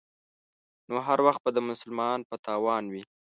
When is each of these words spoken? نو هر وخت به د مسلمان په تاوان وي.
نو 0.89 0.95
هر 1.07 1.19
وخت 1.27 1.41
به 1.45 1.51
د 1.55 1.59
مسلمان 1.69 2.19
په 2.29 2.35
تاوان 2.45 2.83
وي. 2.93 3.03